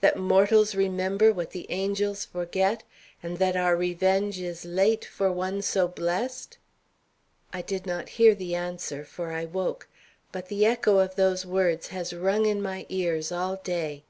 That 0.00 0.16
mortals 0.16 0.76
remember 0.76 1.32
what 1.32 1.50
the 1.50 1.66
angels 1.68 2.24
forget, 2.26 2.84
and 3.20 3.38
that 3.38 3.56
our 3.56 3.74
revenge 3.74 4.38
is 4.38 4.64
late 4.64 5.04
for 5.04 5.32
one 5.32 5.60
so 5.60 5.88
blessed?" 5.88 6.56
I 7.52 7.62
did 7.62 7.84
not 7.84 8.10
hear 8.10 8.36
the 8.36 8.54
answer, 8.54 9.04
for 9.04 9.32
I 9.32 9.44
woke; 9.44 9.88
but 10.30 10.46
the 10.46 10.64
echo 10.64 10.98
of 10.98 11.16
those 11.16 11.44
words 11.44 11.88
has 11.88 12.14
rung 12.14 12.46
in 12.46 12.62
my 12.62 12.86
ears 12.90 13.32
all 13.32 13.56
day. 13.56 14.04